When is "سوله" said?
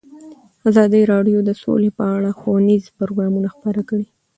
1.61-1.89